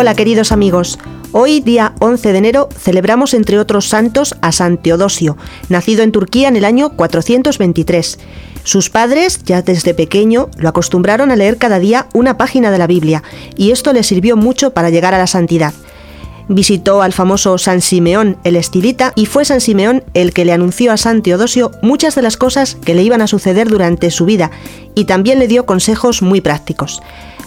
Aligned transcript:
Hola 0.00 0.14
queridos 0.14 0.50
amigos, 0.50 0.98
hoy 1.32 1.60
día 1.60 1.94
11 2.00 2.32
de 2.32 2.38
enero 2.38 2.70
celebramos 2.74 3.34
entre 3.34 3.58
otros 3.58 3.86
santos 3.86 4.34
a 4.40 4.50
San 4.50 4.78
Teodosio, 4.78 5.36
nacido 5.68 6.02
en 6.02 6.10
Turquía 6.10 6.48
en 6.48 6.56
el 6.56 6.64
año 6.64 6.96
423. 6.96 8.18
Sus 8.64 8.88
padres, 8.88 9.44
ya 9.44 9.60
desde 9.60 9.92
pequeño, 9.92 10.48
lo 10.56 10.70
acostumbraron 10.70 11.30
a 11.30 11.36
leer 11.36 11.58
cada 11.58 11.78
día 11.78 12.06
una 12.14 12.38
página 12.38 12.70
de 12.70 12.78
la 12.78 12.86
Biblia, 12.86 13.22
y 13.56 13.72
esto 13.72 13.92
le 13.92 14.02
sirvió 14.02 14.38
mucho 14.38 14.72
para 14.72 14.88
llegar 14.88 15.12
a 15.12 15.18
la 15.18 15.26
santidad. 15.26 15.74
Visitó 16.52 17.00
al 17.00 17.12
famoso 17.12 17.58
San 17.58 17.80
Simeón 17.80 18.36
el 18.42 18.56
estilita 18.56 19.12
y 19.14 19.26
fue 19.26 19.44
San 19.44 19.60
Simeón 19.60 20.02
el 20.14 20.32
que 20.32 20.44
le 20.44 20.52
anunció 20.52 20.90
a 20.90 20.96
San 20.96 21.22
Teodosio 21.22 21.70
muchas 21.80 22.16
de 22.16 22.22
las 22.22 22.36
cosas 22.36 22.74
que 22.74 22.92
le 22.96 23.04
iban 23.04 23.22
a 23.22 23.28
suceder 23.28 23.68
durante 23.68 24.10
su 24.10 24.24
vida 24.24 24.50
y 24.96 25.04
también 25.04 25.38
le 25.38 25.46
dio 25.46 25.64
consejos 25.64 26.22
muy 26.22 26.40
prácticos. 26.40 27.02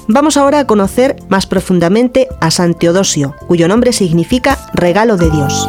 Vamos 0.08 0.38
ahora 0.38 0.60
a 0.60 0.68
conocer 0.68 1.18
más 1.28 1.48
profundamente 1.48 2.30
a 2.40 2.50
San 2.50 2.76
Teodosio, 2.76 3.36
cuyo 3.46 3.68
nombre 3.68 3.92
significa 3.92 4.58
regalo 4.74 5.18
de 5.18 5.30
Dios. 5.30 5.68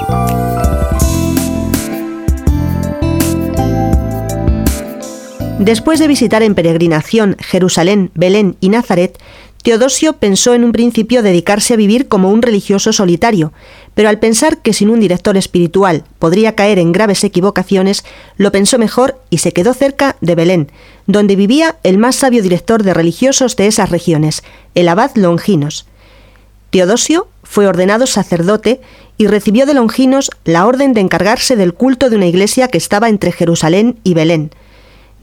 Después 5.65 5.99
de 5.99 6.09
visitar 6.09 6.43
en 6.43 6.55
peregrinación 6.55 7.37
Jerusalén, 7.41 8.11
Belén 8.15 8.57
y 8.61 8.69
Nazaret, 8.69 9.19
Teodosio 9.65 10.13
pensó 10.13 10.53
en 10.53 10.63
un 10.63 10.73
principio 10.73 11.23
dedicarse 11.23 11.73
a 11.73 11.79
vivir 11.79 12.07
como 12.07 12.31
un 12.31 12.43
religioso 12.43 12.93
solitario, 12.93 13.55
pero 13.95 14.11
al 14.11 14.19
pensar 14.19 14.59
que 14.59 14.75
sin 14.75 14.91
un 14.91 15.01
director 15.01 15.39
espiritual 15.39 16.05
podría 16.19 16.55
caer 16.55 16.79
en 16.79 16.93
graves 16.93 17.25
equivocaciones, 17.25 18.05
lo 18.37 18.53
pensó 18.53 18.79
mejor 18.79 19.19
y 19.31 19.39
se 19.39 19.53
quedó 19.53 19.73
cerca 19.73 20.17
de 20.21 20.35
Belén, 20.35 20.71
donde 21.07 21.35
vivía 21.35 21.77
el 21.83 21.97
más 21.97 22.17
sabio 22.17 22.43
director 22.43 22.83
de 22.83 22.93
religiosos 22.93 23.57
de 23.57 23.67
esas 23.67 23.89
regiones, 23.89 24.45
el 24.75 24.87
abad 24.87 25.13
Longinos. 25.15 25.87
Teodosio 26.69 27.29
fue 27.43 27.67
ordenado 27.67 28.07
sacerdote 28.07 28.83
y 29.17 29.29
recibió 29.29 29.65
de 29.65 29.73
Longinos 29.73 30.31
la 30.45 30.67
orden 30.67 30.93
de 30.93 31.01
encargarse 31.01 31.57
del 31.57 31.73
culto 31.73 32.11
de 32.11 32.17
una 32.17 32.27
iglesia 32.27 32.69
que 32.69 32.77
estaba 32.77 33.09
entre 33.09 33.33
Jerusalén 33.33 33.99
y 34.05 34.13
Belén. 34.13 34.51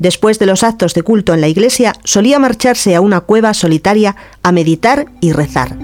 Después 0.01 0.39
de 0.39 0.47
los 0.47 0.63
actos 0.63 0.95
de 0.95 1.03
culto 1.03 1.31
en 1.35 1.41
la 1.41 1.47
iglesia, 1.47 1.93
solía 2.03 2.39
marcharse 2.39 2.95
a 2.95 3.01
una 3.01 3.19
cueva 3.21 3.53
solitaria 3.53 4.15
a 4.41 4.51
meditar 4.51 5.05
y 5.21 5.31
rezar. 5.31 5.75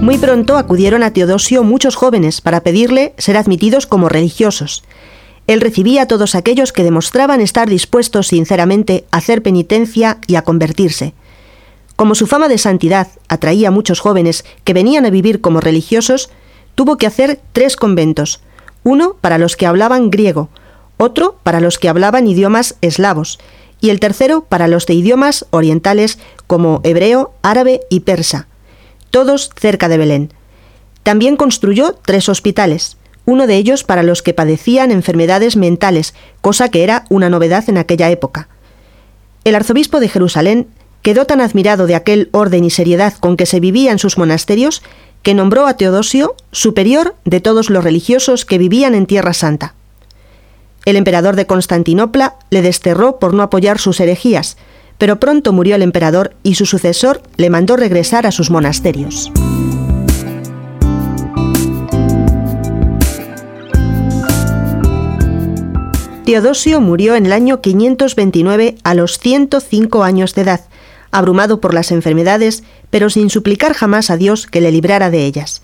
Muy 0.00 0.16
pronto 0.16 0.56
acudieron 0.56 1.02
a 1.02 1.12
Teodosio 1.12 1.62
muchos 1.62 1.94
jóvenes 1.94 2.40
para 2.40 2.62
pedirle 2.62 3.12
ser 3.18 3.36
admitidos 3.36 3.86
como 3.86 4.08
religiosos. 4.08 4.84
Él 5.46 5.60
recibía 5.60 6.02
a 6.02 6.06
todos 6.06 6.34
aquellos 6.34 6.72
que 6.72 6.84
demostraban 6.84 7.42
estar 7.42 7.68
dispuestos 7.68 8.28
sinceramente 8.28 9.04
a 9.10 9.18
hacer 9.18 9.42
penitencia 9.42 10.16
y 10.26 10.36
a 10.36 10.42
convertirse. 10.42 11.12
Como 12.02 12.16
su 12.16 12.26
fama 12.26 12.48
de 12.48 12.58
santidad 12.58 13.06
atraía 13.28 13.68
a 13.68 13.70
muchos 13.70 14.00
jóvenes 14.00 14.44
que 14.64 14.74
venían 14.74 15.06
a 15.06 15.10
vivir 15.10 15.40
como 15.40 15.60
religiosos, 15.60 16.30
tuvo 16.74 16.96
que 16.96 17.06
hacer 17.06 17.38
tres 17.52 17.76
conventos, 17.76 18.40
uno 18.82 19.14
para 19.20 19.38
los 19.38 19.54
que 19.54 19.66
hablaban 19.66 20.10
griego, 20.10 20.48
otro 20.96 21.38
para 21.44 21.60
los 21.60 21.78
que 21.78 21.88
hablaban 21.88 22.26
idiomas 22.26 22.74
eslavos, 22.80 23.38
y 23.80 23.90
el 23.90 24.00
tercero 24.00 24.46
para 24.48 24.66
los 24.66 24.84
de 24.86 24.94
idiomas 24.94 25.46
orientales 25.50 26.18
como 26.48 26.80
hebreo, 26.82 27.34
árabe 27.42 27.82
y 27.88 28.00
persa, 28.00 28.48
todos 29.12 29.52
cerca 29.54 29.88
de 29.88 29.98
Belén. 29.98 30.32
También 31.04 31.36
construyó 31.36 31.94
tres 32.04 32.28
hospitales, 32.28 32.96
uno 33.26 33.46
de 33.46 33.54
ellos 33.54 33.84
para 33.84 34.02
los 34.02 34.22
que 34.22 34.34
padecían 34.34 34.90
enfermedades 34.90 35.54
mentales, 35.54 36.14
cosa 36.40 36.68
que 36.68 36.82
era 36.82 37.04
una 37.10 37.30
novedad 37.30 37.62
en 37.68 37.78
aquella 37.78 38.10
época. 38.10 38.48
El 39.44 39.54
arzobispo 39.54 40.00
de 40.00 40.08
Jerusalén 40.08 40.66
quedó 41.02 41.26
tan 41.26 41.40
admirado 41.40 41.86
de 41.86 41.94
aquel 41.94 42.28
orden 42.32 42.64
y 42.64 42.70
seriedad 42.70 43.14
con 43.18 43.36
que 43.36 43.46
se 43.46 43.60
vivía 43.60 43.92
en 43.92 43.98
sus 43.98 44.18
monasterios 44.18 44.82
que 45.22 45.34
nombró 45.34 45.66
a 45.66 45.76
Teodosio 45.76 46.34
superior 46.50 47.14
de 47.24 47.40
todos 47.40 47.70
los 47.70 47.84
religiosos 47.84 48.44
que 48.44 48.58
vivían 48.58 48.94
en 48.94 49.06
Tierra 49.06 49.34
Santa. 49.34 49.74
El 50.84 50.96
emperador 50.96 51.36
de 51.36 51.46
Constantinopla 51.46 52.36
le 52.50 52.62
desterró 52.62 53.18
por 53.18 53.34
no 53.34 53.42
apoyar 53.42 53.78
sus 53.78 54.00
herejías, 54.00 54.56
pero 54.98 55.20
pronto 55.20 55.52
murió 55.52 55.76
el 55.76 55.82
emperador 55.82 56.34
y 56.42 56.56
su 56.56 56.66
sucesor 56.66 57.22
le 57.36 57.50
mandó 57.50 57.76
regresar 57.76 58.26
a 58.26 58.32
sus 58.32 58.50
monasterios. 58.50 59.30
Teodosio 66.24 66.80
murió 66.80 67.16
en 67.16 67.26
el 67.26 67.32
año 67.32 67.60
529 67.60 68.76
a 68.84 68.94
los 68.94 69.18
105 69.18 70.04
años 70.04 70.34
de 70.34 70.42
edad, 70.42 70.60
abrumado 71.12 71.60
por 71.60 71.74
las 71.74 71.92
enfermedades, 71.92 72.64
pero 72.90 73.10
sin 73.10 73.30
suplicar 73.30 73.74
jamás 73.74 74.10
a 74.10 74.16
Dios 74.16 74.46
que 74.46 74.60
le 74.60 74.72
librara 74.72 75.10
de 75.10 75.24
ellas. 75.26 75.62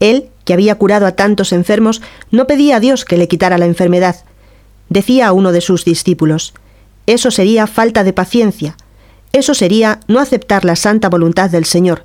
Él, 0.00 0.28
que 0.44 0.52
había 0.52 0.74
curado 0.74 1.06
a 1.06 1.12
tantos 1.12 1.52
enfermos, 1.52 2.02
no 2.30 2.46
pedía 2.46 2.76
a 2.76 2.80
Dios 2.80 3.04
que 3.04 3.16
le 3.16 3.28
quitara 3.28 3.56
la 3.56 3.66
enfermedad. 3.66 4.16
Decía 4.88 5.28
a 5.28 5.32
uno 5.32 5.52
de 5.52 5.60
sus 5.60 5.84
discípulos, 5.84 6.52
eso 7.06 7.30
sería 7.30 7.66
falta 7.66 8.04
de 8.04 8.12
paciencia, 8.12 8.76
eso 9.32 9.54
sería 9.54 10.00
no 10.08 10.20
aceptar 10.20 10.64
la 10.64 10.76
santa 10.76 11.08
voluntad 11.08 11.48
del 11.48 11.64
Señor. 11.64 12.04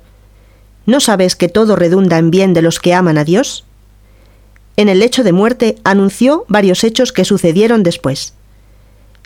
¿No 0.86 1.00
sabes 1.00 1.36
que 1.36 1.48
todo 1.48 1.76
redunda 1.76 2.16
en 2.16 2.30
bien 2.30 2.54
de 2.54 2.62
los 2.62 2.80
que 2.80 2.94
aman 2.94 3.18
a 3.18 3.24
Dios? 3.24 3.64
En 4.76 4.88
el 4.88 5.00
lecho 5.00 5.24
de 5.24 5.32
muerte 5.32 5.76
anunció 5.84 6.44
varios 6.48 6.84
hechos 6.84 7.12
que 7.12 7.24
sucedieron 7.24 7.82
después. 7.82 8.34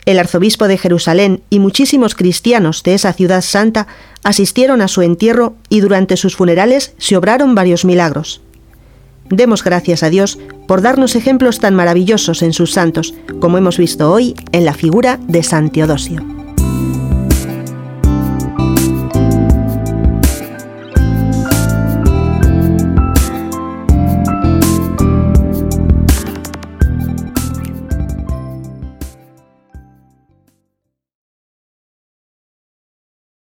El 0.05 0.19
arzobispo 0.19 0.67
de 0.67 0.77
Jerusalén 0.77 1.43
y 1.49 1.59
muchísimos 1.59 2.15
cristianos 2.15 2.83
de 2.83 2.93
esa 2.93 3.13
ciudad 3.13 3.41
santa 3.41 3.87
asistieron 4.23 4.81
a 4.81 4.87
su 4.87 5.01
entierro 5.01 5.55
y 5.69 5.79
durante 5.79 6.17
sus 6.17 6.35
funerales 6.35 6.93
se 6.97 7.15
obraron 7.15 7.55
varios 7.55 7.85
milagros. 7.85 8.41
Demos 9.29 9.63
gracias 9.63 10.03
a 10.03 10.09
Dios 10.09 10.37
por 10.67 10.81
darnos 10.81 11.15
ejemplos 11.15 11.59
tan 11.59 11.75
maravillosos 11.75 12.41
en 12.41 12.53
sus 12.53 12.73
santos, 12.73 13.13
como 13.39 13.57
hemos 13.57 13.77
visto 13.77 14.11
hoy 14.11 14.35
en 14.51 14.65
la 14.65 14.73
figura 14.73 15.17
de 15.27 15.43
San 15.43 15.69
Teodosio. 15.71 16.32